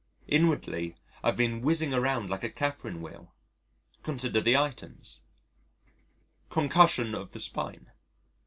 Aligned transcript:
Inwardly, 0.27 0.95
I 1.23 1.27
have 1.27 1.37
been 1.37 1.61
whizzing 1.61 1.93
around 1.93 2.27
like 2.31 2.43
a 2.43 2.49
Catherine 2.49 3.03
Wheel. 3.03 3.35
Consider 4.01 4.41
the 4.41 4.57
items: 4.57 5.21
Concussion 6.49 7.13
of 7.13 7.33
the 7.33 7.39
spine. 7.39 7.91